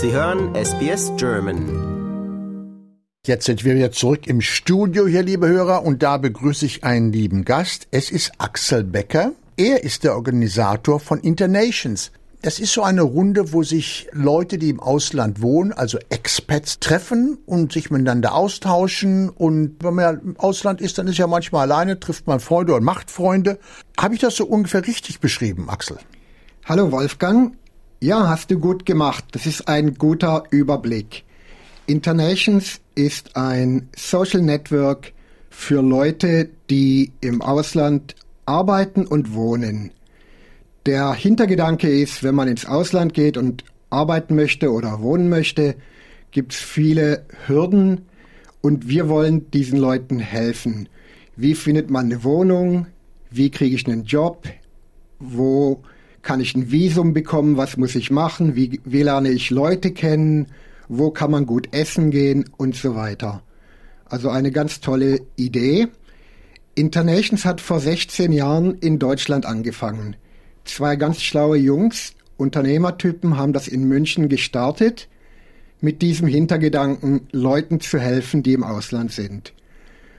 [0.00, 1.66] Sie hören SBS German.
[3.26, 7.10] Jetzt sind wir wieder zurück im Studio hier, liebe Hörer, und da begrüße ich einen
[7.10, 7.88] lieben Gast.
[7.90, 9.32] Es ist Axel Becker.
[9.56, 12.12] Er ist der Organisator von Internations.
[12.42, 17.36] Das ist so eine Runde, wo sich Leute, die im Ausland wohnen, also Expats, treffen
[17.44, 19.28] und sich miteinander austauschen.
[19.30, 22.76] Und wenn man ja im Ausland ist, dann ist ja manchmal alleine, trifft man Freunde
[22.76, 23.58] und macht Freunde.
[23.98, 25.98] Habe ich das so ungefähr richtig beschrieben, Axel?
[26.66, 27.56] Hallo Wolfgang.
[28.00, 29.24] Ja, hast du gut gemacht.
[29.32, 31.24] Das ist ein guter Überblick.
[31.88, 35.12] Internations ist ein Social Network
[35.50, 38.14] für Leute, die im Ausland
[38.46, 39.90] arbeiten und wohnen.
[40.86, 45.74] Der Hintergedanke ist, wenn man ins Ausland geht und arbeiten möchte oder wohnen möchte,
[46.30, 48.02] gibt es viele Hürden
[48.60, 50.88] und wir wollen diesen Leuten helfen.
[51.34, 52.86] Wie findet man eine Wohnung?
[53.28, 54.46] Wie kriege ich einen Job?
[55.18, 55.82] Wo
[56.28, 57.56] kann ich ein Visum bekommen?
[57.56, 58.54] Was muss ich machen?
[58.54, 60.48] Wie, wie lerne ich Leute kennen?
[60.86, 63.42] Wo kann man gut essen gehen und so weiter?
[64.04, 65.88] Also eine ganz tolle Idee.
[66.74, 70.16] Internations hat vor 16 Jahren in Deutschland angefangen.
[70.66, 75.08] Zwei ganz schlaue Jungs, Unternehmertypen, haben das in München gestartet,
[75.80, 79.54] mit diesem Hintergedanken, Leuten zu helfen, die im Ausland sind.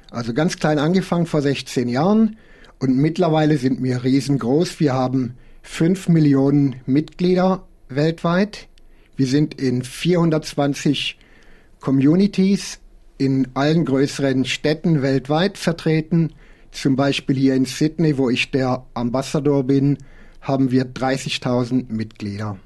[0.10, 2.38] Also ganz klein angefangen vor 16 Jahren
[2.80, 4.80] und mittlerweile sind wir riesengroß.
[4.80, 5.36] Wir haben
[5.72, 8.68] 5 Millionen Mitglieder weltweit.
[9.16, 11.18] Wir sind in 420
[11.80, 12.80] Communities
[13.18, 16.34] in allen größeren Städten weltweit vertreten.
[16.72, 20.00] Zum Beispiel hier in Sydney, wo ich der Ambassador bin,
[20.42, 22.58] haben wir 30.000 Mitglieder.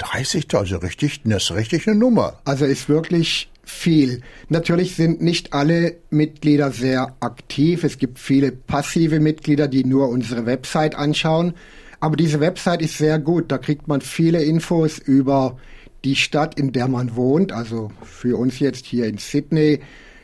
[0.00, 2.40] 30.000, also richtig, das ist richtig eine Nummer.
[2.44, 4.22] Also ist wirklich viel.
[4.48, 7.84] Natürlich sind nicht alle Mitglieder sehr aktiv.
[7.84, 11.54] Es gibt viele passive Mitglieder, die nur unsere Website anschauen.
[12.00, 13.50] Aber diese Website ist sehr gut.
[13.50, 15.56] Da kriegt man viele Infos über
[16.04, 17.52] die Stadt, in der man wohnt.
[17.52, 19.80] Also für uns jetzt hier in Sydney.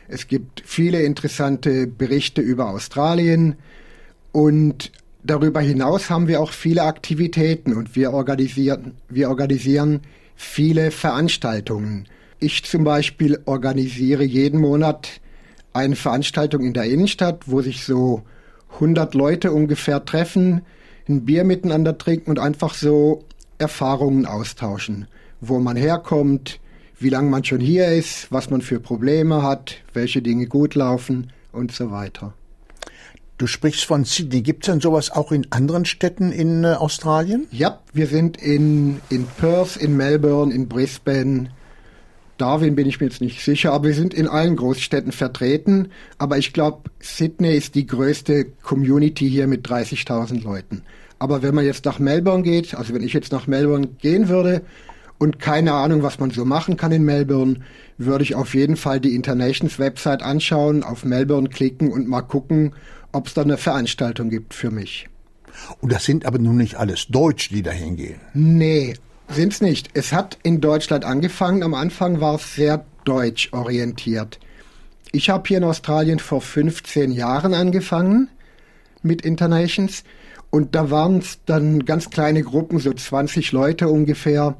[0.07, 3.55] Es gibt viele interessante Berichte über Australien.
[4.31, 4.91] Und
[5.23, 10.01] darüber hinaus haben wir auch viele Aktivitäten und wir organisieren, wir organisieren
[10.35, 12.07] viele Veranstaltungen.
[12.39, 15.21] Ich zum Beispiel organisiere jeden Monat
[15.73, 18.23] eine Veranstaltung in der Innenstadt, wo sich so
[18.75, 20.61] 100 Leute ungefähr treffen,
[21.07, 23.23] ein Bier miteinander trinken und einfach so
[23.57, 25.07] Erfahrungen austauschen,
[25.41, 26.59] wo man herkommt,
[26.99, 31.31] wie lange man schon hier ist, was man für Probleme hat, welche Dinge gut laufen
[31.51, 32.33] und so weiter.
[33.37, 34.41] Du sprichst von Sydney.
[34.41, 37.47] Gibt es denn sowas auch in anderen Städten in äh, Australien?
[37.51, 41.49] Ja, wir sind in, in Perth, in Melbourne, in Brisbane.
[42.37, 45.89] Darwin bin ich mir jetzt nicht sicher, aber wir sind in allen Großstädten vertreten.
[46.17, 50.83] Aber ich glaube, Sydney ist die größte Community hier mit 30.000 Leuten.
[51.17, 54.63] Aber wenn man jetzt nach Melbourne geht, also wenn ich jetzt nach Melbourne gehen würde
[55.17, 57.61] und keine Ahnung, was man so machen kann in Melbourne,
[57.97, 62.73] würde ich auf jeden Fall die Internations Website anschauen, auf Melbourne klicken und mal gucken,
[63.13, 65.07] ob es da eine Veranstaltung gibt für mich.
[65.79, 68.19] Und das sind aber nun nicht alles Deutsche, die da hingehen.
[68.33, 68.95] Nee,
[69.29, 69.89] sind's nicht.
[69.93, 71.63] Es hat in Deutschland angefangen.
[71.63, 74.39] Am Anfang war es sehr deutsch orientiert.
[75.11, 78.29] Ich habe hier in Australien vor 15 Jahren angefangen
[79.01, 80.03] mit Internations
[80.49, 84.57] und da waren es dann ganz kleine Gruppen, so 20 Leute ungefähr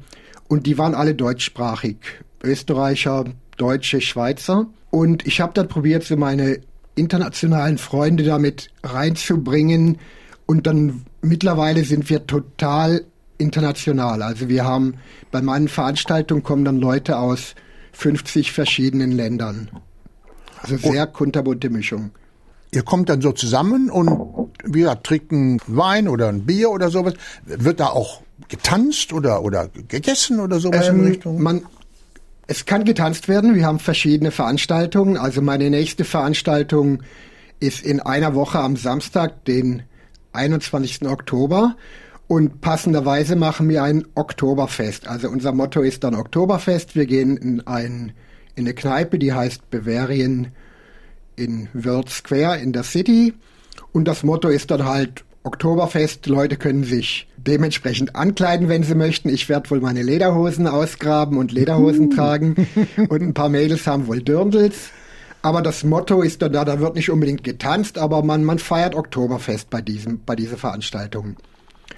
[0.48, 1.96] und die waren alle deutschsprachig.
[2.42, 3.24] Österreicher,
[3.56, 4.66] Deutsche, Schweizer.
[4.90, 6.60] Und ich habe dann probiert, so meine
[6.94, 9.98] internationalen Freunde damit reinzubringen.
[10.46, 13.04] Und dann mittlerweile sind wir total
[13.38, 14.22] international.
[14.22, 14.94] Also wir haben
[15.30, 17.54] bei meinen Veranstaltungen kommen dann Leute aus
[17.92, 19.70] 50 verschiedenen Ländern.
[20.62, 22.10] Also sehr kunterbunte Mischung.
[22.72, 24.10] Ihr kommt dann so zusammen und
[24.64, 27.14] wir trinken Wein oder ein Bier oder sowas.
[27.44, 31.42] Wird da auch getanzt oder, oder gegessen oder sowas ähm, in Richtung?
[31.42, 31.62] Man,
[32.46, 33.54] es kann getanzt werden.
[33.54, 35.16] Wir haben verschiedene Veranstaltungen.
[35.16, 37.02] Also meine nächste Veranstaltung
[37.60, 39.82] ist in einer Woche am Samstag, den
[40.32, 41.06] 21.
[41.06, 41.76] Oktober.
[42.28, 45.06] Und passenderweise machen wir ein Oktoberfest.
[45.06, 46.96] Also unser Motto ist dann Oktoberfest.
[46.96, 48.12] Wir gehen in, ein,
[48.56, 50.48] in eine Kneipe, die heißt Bavarian
[51.36, 53.34] in World Square in der City.
[53.92, 56.26] Und das Motto ist dann halt Oktoberfest.
[56.26, 59.28] Leute können sich dementsprechend ankleiden, wenn sie möchten.
[59.28, 62.14] Ich werde wohl meine Lederhosen ausgraben und Lederhosen uh.
[62.16, 62.66] tragen.
[63.08, 64.90] Und ein paar Mädels haben wohl Dirndls.
[65.42, 68.96] Aber das Motto ist dann da, da wird nicht unbedingt getanzt, aber man, man feiert
[68.96, 71.36] Oktoberfest bei diesem, bei dieser Veranstaltung.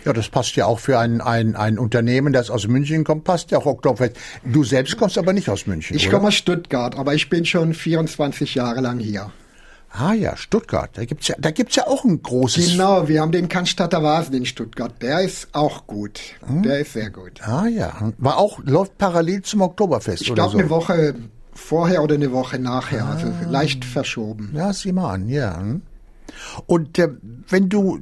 [0.04, 3.50] Ja, das passt ja auch für ein, ein, ein Unternehmen, das aus München kommt, passt
[3.50, 4.16] ja auch Oktoberfest.
[4.44, 5.96] Du selbst kommst aber nicht aus München.
[5.96, 9.32] Ich komme aus Stuttgart, aber ich bin schon 24 Jahre lang hier.
[9.90, 10.90] Ah ja, Stuttgart.
[10.94, 12.72] Da gibt's ja, da gibt's ja auch ein großes.
[12.72, 14.94] Genau, wir haben den Cannstatter Vasen in Stuttgart.
[15.00, 16.20] Der ist auch gut.
[16.46, 16.62] Hm?
[16.62, 17.40] Der ist sehr gut.
[17.42, 20.58] Ah ja, war auch läuft parallel zum Oktoberfest ich oder glaub, so.
[20.58, 21.14] eine Woche
[21.54, 23.50] vorher oder eine Woche nachher, also ah.
[23.50, 24.52] leicht verschoben.
[24.54, 25.60] Ja, sieh mal an, ja.
[26.66, 27.08] Und äh,
[27.48, 28.00] wenn du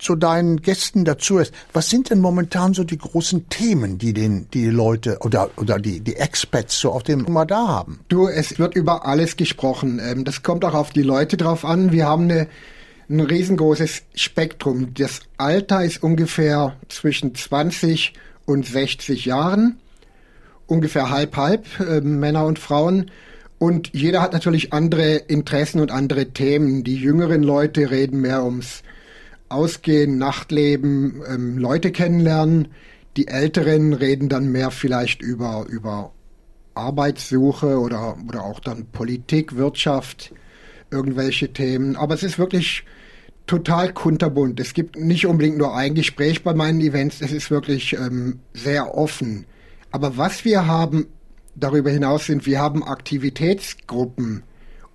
[0.00, 1.52] zu deinen Gästen dazu ist.
[1.72, 6.00] Was sind denn momentan so die großen Themen, die den, die Leute oder, oder die,
[6.00, 8.00] die Experts so auf dem Radar haben?
[8.08, 10.00] Du, es wird über alles gesprochen.
[10.02, 11.92] Ähm, das kommt auch auf die Leute drauf an.
[11.92, 12.48] Wir haben eine,
[13.08, 14.94] ein riesengroßes Spektrum.
[14.94, 18.14] Das Alter ist ungefähr zwischen 20
[18.46, 19.78] und 60 Jahren.
[20.66, 23.10] Ungefähr halb halb, äh, Männer und Frauen.
[23.60, 26.82] Und jeder hat natürlich andere Interessen und andere Themen.
[26.82, 28.82] Die jüngeren Leute reden mehr ums
[29.50, 32.68] Ausgehen, Nachtleben, ähm, Leute kennenlernen.
[33.18, 36.12] Die Älteren reden dann mehr vielleicht über, über
[36.72, 40.32] Arbeitssuche oder, oder auch dann Politik, Wirtschaft,
[40.90, 41.96] irgendwelche Themen.
[41.96, 42.86] Aber es ist wirklich
[43.46, 44.58] total kunterbunt.
[44.58, 48.96] Es gibt nicht unbedingt nur ein Gespräch bei meinen Events, es ist wirklich ähm, sehr
[48.96, 49.44] offen.
[49.90, 51.08] Aber was wir haben
[51.54, 54.42] darüber hinaus sind, wir haben Aktivitätsgruppen,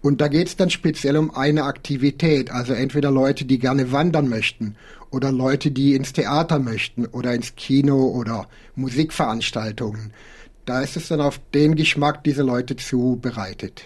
[0.06, 4.30] und da geht es dann speziell um eine Aktivität, also entweder Leute, die gerne wandern
[4.30, 4.75] möchten
[5.10, 10.13] oder Leute, die ins Theater möchten oder ins Kino oder Musikveranstaltungen.
[10.66, 13.81] Da ist es dann auf den Geschmack dieser Leute zubereitet.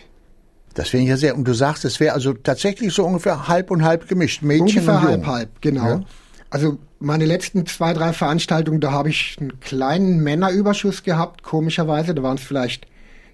[0.74, 1.38] Das finde ich ja sehr.
[1.38, 4.96] Und du sagst, es wäre also tatsächlich so ungefähr halb und halb gemischt, Mädchen ungefähr
[4.96, 5.88] und halb halb, genau.
[5.88, 6.02] Ja.
[6.50, 12.16] Also meine letzten zwei, drei Veranstaltungen, da habe ich einen kleinen Männerüberschuss gehabt, komischerweise.
[12.16, 12.88] Da waren es vielleicht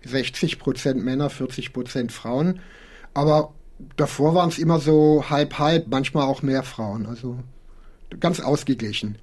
[0.03, 2.59] 60 Prozent Männer, 40 Prozent Frauen.
[3.13, 3.53] Aber
[3.95, 7.05] davor waren es immer so halb-halb, manchmal auch mehr Frauen.
[7.05, 7.39] Also
[8.19, 9.17] ganz ausgeglichen.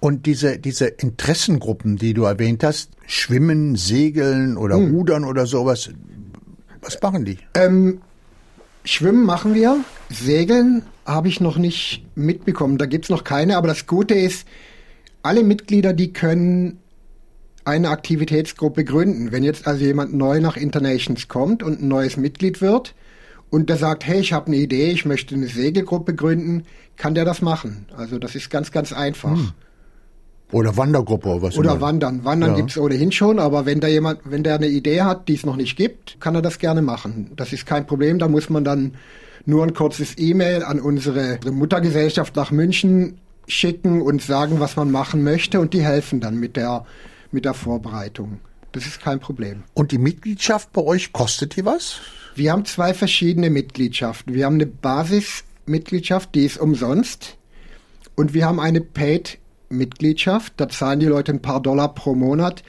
[0.00, 4.94] Und diese, diese Interessengruppen, die du erwähnt hast, Schwimmen, Segeln oder hm.
[4.94, 5.90] Rudern oder sowas,
[6.80, 7.38] was machen die?
[7.54, 8.00] Ähm,
[8.84, 12.78] Schwimmen machen wir, Segeln habe ich noch nicht mitbekommen.
[12.78, 14.46] Da gibt es noch keine, aber das Gute ist,
[15.22, 16.78] alle Mitglieder, die können
[17.64, 19.32] eine Aktivitätsgruppe gründen.
[19.32, 22.94] Wenn jetzt also jemand neu nach Internations kommt und ein neues Mitglied wird
[23.50, 26.64] und der sagt, hey, ich habe eine Idee, ich möchte eine Segelgruppe gründen,
[26.96, 27.86] kann der das machen.
[27.96, 29.32] Also das ist ganz, ganz einfach.
[29.32, 29.52] Hm.
[30.52, 31.58] Oder Wandergruppe oder was?
[31.58, 31.80] Oder immer.
[31.80, 32.24] Wandern.
[32.24, 32.56] Wandern ja.
[32.56, 35.56] gibt's ohnehin schon, aber wenn da jemand, wenn der eine Idee hat, die es noch
[35.56, 37.32] nicht gibt, kann er das gerne machen.
[37.34, 38.20] Das ist kein Problem.
[38.20, 38.94] Da muss man dann
[39.46, 45.22] nur ein kurzes E-Mail an unsere Muttergesellschaft nach München schicken und sagen, was man machen
[45.22, 46.84] möchte und die helfen dann mit der
[47.30, 48.40] mit der Vorbereitung.
[48.72, 49.62] Das ist kein Problem.
[49.74, 52.00] Und die Mitgliedschaft bei euch kostet die was?
[52.34, 54.34] Wir haben zwei verschiedene Mitgliedschaften.
[54.34, 57.38] Wir haben eine Basismitgliedschaft, die ist umsonst.
[58.16, 60.54] Und wir haben eine Paid-Mitgliedschaft.
[60.56, 62.62] Da zahlen die Leute ein paar Dollar pro Monat.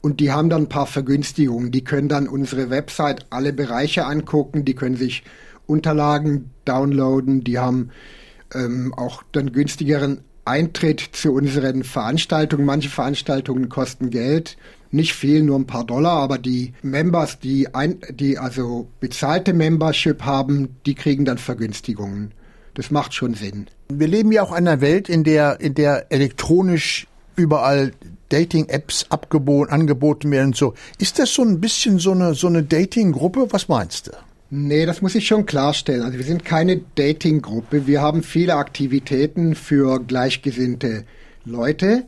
[0.00, 1.70] Und die haben dann ein paar Vergünstigungen.
[1.70, 4.64] Die können dann unsere Website alle Bereiche angucken.
[4.64, 5.24] Die können sich
[5.66, 7.44] Unterlagen downloaden.
[7.44, 7.90] Die haben
[8.54, 12.66] ähm, auch dann günstigeren Eintritt zu unseren Veranstaltungen.
[12.66, 14.56] Manche Veranstaltungen kosten Geld,
[14.90, 20.22] nicht viel, nur ein paar Dollar, aber die Members, die, ein, die also bezahlte Membership
[20.22, 22.32] haben, die kriegen dann Vergünstigungen.
[22.74, 23.66] Das macht schon Sinn.
[23.88, 27.92] Wir leben ja auch in einer Welt, in der, in der elektronisch überall
[28.28, 30.74] Dating-Apps angeboten werden und so.
[30.98, 33.48] Ist das so ein bisschen so eine, so eine Dating-Gruppe?
[33.50, 34.12] Was meinst du?
[34.50, 36.02] Nee, das muss ich schon klarstellen.
[36.02, 37.86] Also wir sind keine Dating-Gruppe.
[37.86, 41.04] Wir haben viele Aktivitäten für gleichgesinnte
[41.44, 42.04] Leute.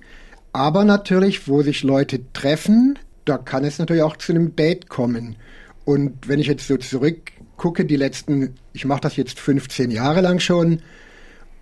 [0.52, 5.36] Aber natürlich, wo sich Leute treffen, da kann es natürlich auch zu einem Date kommen.
[5.84, 10.40] Und wenn ich jetzt so zurückgucke, die letzten, ich mache das jetzt 15 Jahre lang
[10.40, 10.80] schon,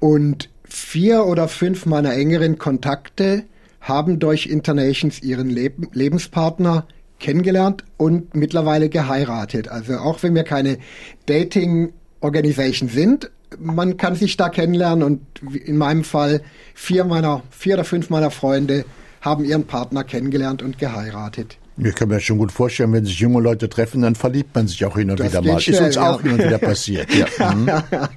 [0.00, 3.44] und vier oder fünf meiner engeren Kontakte
[3.84, 6.86] haben durch Internations ihren Leb Lebenspartner
[7.20, 9.68] kennengelernt und mittlerweile geheiratet.
[9.68, 10.78] Also auch wenn wir keine
[11.26, 15.20] Dating Organisation sind, man kann sich da kennenlernen und
[15.54, 16.40] in meinem Fall
[16.74, 18.84] vier meiner, vier oder fünf meiner Freunde
[19.20, 21.58] haben ihren Partner kennengelernt und geheiratet.
[21.76, 24.84] Ich kann mir schon gut vorstellen, wenn sich junge Leute treffen, dann verliebt man sich
[24.84, 25.60] auch hin und das wieder mal.
[25.60, 26.10] Schnell, Ist uns ja.
[26.10, 27.08] auch hin und wieder passiert.
[27.14, 27.26] Ja.
[27.54, 27.70] Mhm.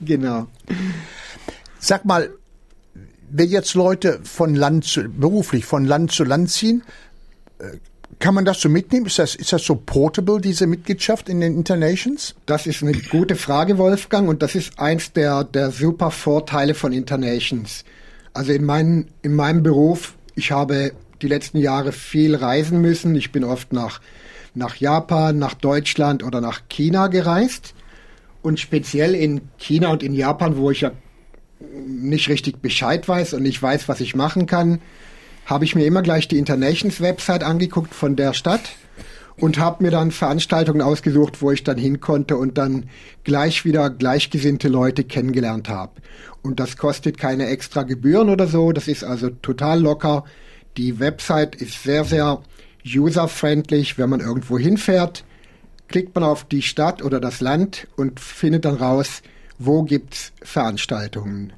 [0.06, 0.48] genau.
[1.80, 2.30] Sag mal,
[3.30, 6.84] wenn jetzt Leute von Land zu, beruflich von Land zu Land ziehen,
[7.60, 7.78] äh,
[8.20, 9.06] kann man das so mitnehmen?
[9.06, 12.36] Ist das, ist das so portable, diese Mitgliedschaft in den Internations?
[12.46, 16.94] Das ist eine gute Frage, Wolfgang, und das ist eins der, der super Vorteile von
[16.94, 17.84] Internations.
[18.34, 23.16] Also in, mein, in meinem Beruf, ich habe die letzten Jahre viel reisen müssen.
[23.16, 24.02] Ich bin oft nach,
[24.54, 27.74] nach Japan, nach Deutschland oder nach China gereist.
[28.42, 30.92] Und speziell in China und in Japan, wo ich ja
[31.60, 34.80] nicht richtig Bescheid weiß und nicht weiß, was ich machen kann,
[35.46, 38.72] habe ich mir immer gleich die Internations Website angeguckt von der Stadt
[39.40, 42.90] und habe mir dann Veranstaltungen ausgesucht, wo ich dann hin konnte und dann
[43.24, 45.94] gleich wieder gleichgesinnte Leute kennengelernt habe.
[46.42, 50.26] Und das kostet keine extra Gebühren oder so, das ist also total locker.
[50.76, 52.42] Die Website ist sehr, sehr
[52.86, 55.24] user-friendly, wenn man irgendwo hinfährt
[55.88, 59.22] klickt man auf die Stadt oder das Land und findet dann raus,
[59.60, 61.54] wo gibt's Veranstaltungen.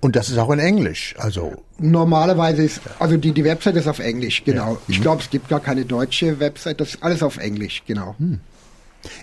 [0.00, 1.62] Und das ist auch in Englisch, also.
[1.78, 4.72] Normalerweise ist, also die, die Website ist auf Englisch, genau.
[4.72, 4.78] Ja.
[4.88, 5.02] Ich mhm.
[5.02, 8.16] glaube, es gibt gar keine deutsche Website, das ist alles auf Englisch, genau.
[8.18, 8.40] Hm.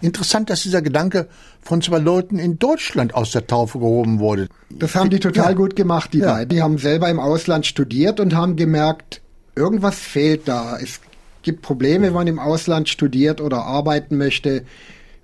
[0.01, 1.27] Interessant, dass dieser Gedanke
[1.61, 4.49] von zwei Leuten in Deutschland aus der Taufe gehoben wurde.
[4.69, 5.53] Das haben die total ja.
[5.53, 6.33] gut gemacht, die ja.
[6.33, 6.49] beiden.
[6.49, 9.21] Die haben selber im Ausland studiert und haben gemerkt,
[9.55, 10.77] irgendwas fehlt da.
[10.77, 10.99] Es
[11.43, 14.65] gibt Probleme, wenn man im Ausland studiert oder arbeiten möchte.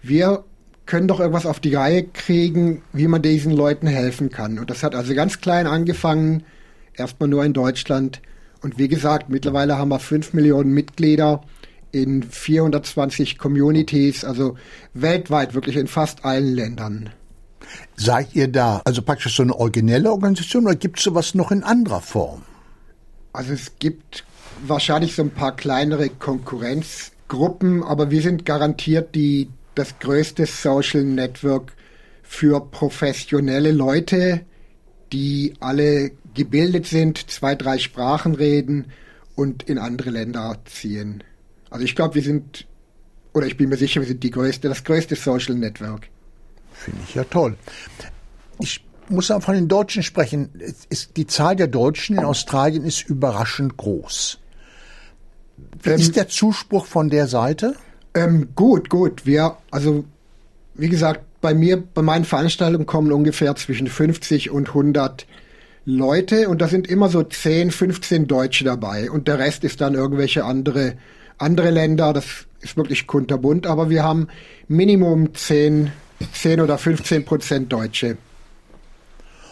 [0.01, 0.44] Wir
[0.86, 4.60] können doch irgendwas auf die Reihe kriegen, wie man diesen Leuten helfen kann.
[4.60, 6.44] Und das hat also ganz klein angefangen,
[6.96, 8.22] erstmal nur in Deutschland.
[8.62, 11.42] Und wie gesagt, mittlerweile haben wir fünf Millionen Mitglieder
[11.92, 14.58] in 420 Communities, also
[14.94, 17.10] weltweit, wirklich in fast allen Ländern.
[17.96, 21.63] Seid ihr da also praktisch so eine originelle Organisation oder gibt es sowas noch in
[21.63, 22.44] anderer Form?
[23.34, 24.25] Also es gibt
[24.65, 31.74] wahrscheinlich so ein paar kleinere Konkurrenzgruppen, aber wir sind garantiert die, das größte Social Network
[32.24, 34.41] für professionelle Leute,
[35.12, 38.88] die alle gebildet sind, zwei, drei Sprachen reden
[39.36, 41.24] und in andere Länder ziehen.
[41.70, 42.67] Also ich glaube, wir sind,
[43.34, 46.10] oder ich bin mir sicher, wir sind die größte, das größte Social Network.
[46.72, 47.58] Finde ich ja toll.
[48.60, 50.50] Ich muss auch von den Deutschen sprechen.
[50.89, 54.39] Ist, die Zahl der Deutschen in Australien ist überraschend groß.
[55.82, 57.75] Wie ähm, ist der Zuspruch von der Seite?
[58.15, 59.25] Ähm, gut, gut.
[59.25, 60.05] Wir, also,
[60.74, 65.27] wie gesagt, bei mir, bei meinen Veranstaltungen kommen ungefähr zwischen 50 und 100
[65.86, 69.93] Leute und da sind immer so 10, 15 Deutsche dabei und der Rest ist dann
[69.93, 70.95] irgendwelche andere,
[71.38, 72.13] andere Länder.
[72.13, 74.27] Das ist wirklich kunterbunt, aber wir haben
[74.67, 75.91] Minimum 10,
[76.34, 78.17] 10 oder 15 Prozent Deutsche.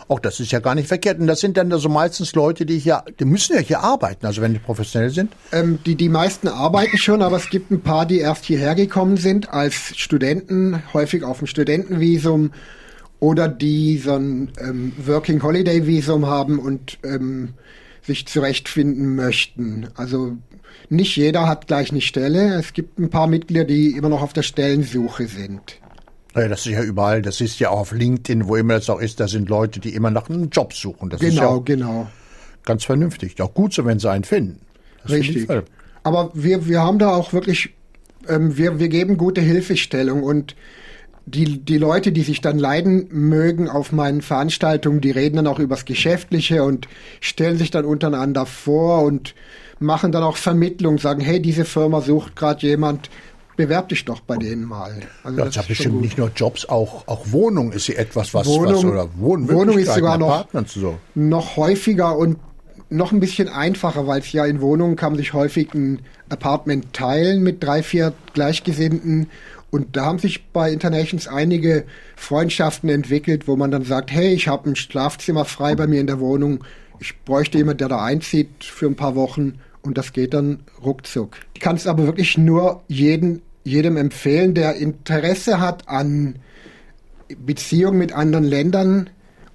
[0.07, 1.19] Auch das ist ja gar nicht verkehrt.
[1.19, 4.41] Und das sind dann also meistens Leute, die hier, die müssen ja hier arbeiten, also
[4.41, 5.31] wenn die professionell sind.
[5.51, 9.17] Ähm, die, die meisten arbeiten schon, aber es gibt ein paar, die erst hierher gekommen
[9.17, 12.51] sind als Studenten, häufig auf dem Studentenvisum
[13.19, 17.53] oder die so ein ähm, Working Holiday Visum haben und ähm,
[18.01, 19.87] sich zurechtfinden möchten.
[19.95, 20.37] Also
[20.89, 22.55] nicht jeder hat gleich eine Stelle.
[22.55, 25.79] Es gibt ein paar Mitglieder, die immer noch auf der Stellensuche sind.
[26.33, 28.99] Naja, das ist ja überall, das ist ja auch auf LinkedIn, wo immer das auch
[28.99, 31.09] ist, da sind Leute, die immer nach einem Job suchen.
[31.09, 32.07] Das genau, ist ja genau.
[32.65, 33.39] Ganz vernünftig.
[33.41, 34.61] Auch gut so, wenn sie einen finden.
[35.03, 35.47] Das Richtig.
[36.03, 37.73] Aber wir, wir haben da auch wirklich,
[38.27, 40.55] ähm, wir, wir geben gute Hilfestellung und
[41.25, 45.59] die, die Leute, die sich dann leiden mögen auf meinen Veranstaltungen, die reden dann auch
[45.59, 46.87] übers Geschäftliche und
[47.21, 49.33] stellen sich dann untereinander vor und
[49.79, 53.09] machen dann auch Vermittlung, sagen, hey, diese Firma sucht gerade jemand,
[53.55, 55.01] bewerb dich doch bei denen mal.
[55.23, 58.33] Also ja, das, das ist bestimmt nicht nur Jobs, auch, auch Wohnung ist hier etwas,
[58.33, 60.97] was, Wohnung, was oder Wohnung ist sogar noch, so.
[61.15, 62.37] noch häufiger und
[62.89, 66.93] noch ein bisschen einfacher, weil es ja in Wohnungen kann man sich häufig ein Apartment
[66.93, 69.29] teilen mit drei, vier Gleichgesinnten.
[69.71, 74.47] Und da haben sich bei Internations einige Freundschaften entwickelt, wo man dann sagt, hey, ich
[74.47, 76.63] habe ein Schlafzimmer frei bei mir in der Wohnung.
[76.99, 81.37] Ich bräuchte jemand, der da einzieht für ein paar Wochen und das geht dann ruckzuck.
[81.53, 86.39] Ich kann es aber wirklich nur jeden, jedem empfehlen, der Interesse hat an
[87.37, 89.09] Beziehungen mit anderen Ländern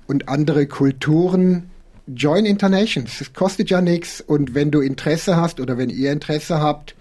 [0.07, 1.71] und andere Kulturen.
[2.07, 3.21] Join Internations.
[3.21, 6.95] Es kostet ja nichts und wenn du Interesse hast oder wenn ihr Interesse habt,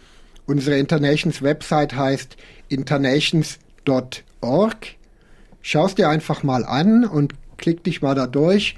[0.46, 2.38] unsere Internations Website heißt
[2.70, 4.76] internations.org.
[5.62, 8.76] Schau es dir einfach mal an und klick dich mal da durch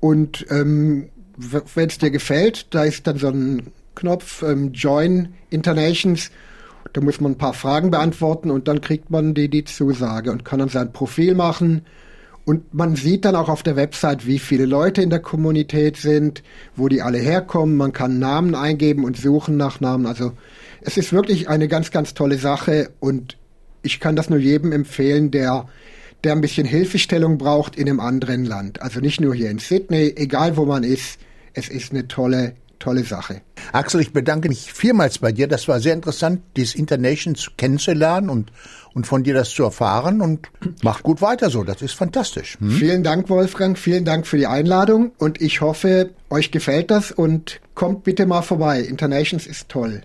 [0.00, 6.30] und ähm, wenn es dir gefällt, da ist dann so ein Knopf, ähm, Join Internations.
[6.92, 10.44] Da muss man ein paar Fragen beantworten und dann kriegt man die, die Zusage und
[10.44, 11.82] kann dann sein Profil machen.
[12.44, 16.42] Und man sieht dann auch auf der Website, wie viele Leute in der Kommunität sind,
[16.76, 17.76] wo die alle herkommen.
[17.76, 20.06] Man kann Namen eingeben und suchen nach Namen.
[20.06, 20.32] Also
[20.82, 23.38] es ist wirklich eine ganz, ganz tolle Sache und
[23.82, 25.66] ich kann das nur jedem empfehlen, der,
[26.22, 28.82] der ein bisschen Hilfestellung braucht in einem anderen Land.
[28.82, 31.18] Also nicht nur hier in Sydney, egal wo man ist.
[31.54, 33.42] Es ist eine tolle tolle Sache.
[33.72, 35.48] Axel, ich bedanke mich vielmals bei dir.
[35.48, 38.52] Das war sehr interessant, dieses Internations kennenzulernen und,
[38.94, 40.48] und von dir das zu erfahren und
[40.82, 41.64] mach gut weiter so.
[41.64, 42.58] Das ist fantastisch.
[42.60, 42.70] Hm?
[42.70, 43.78] Vielen Dank, Wolfgang.
[43.78, 48.42] Vielen Dank für die Einladung und ich hoffe, euch gefällt das und kommt bitte mal
[48.42, 48.80] vorbei.
[48.80, 50.02] Internations ist toll.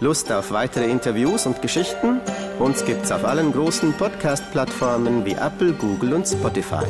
[0.00, 2.20] Lust auf weitere Interviews und Geschichten?
[2.58, 6.84] Uns gibt's auf allen großen Podcast-Plattformen wie Apple, Google und Spotify.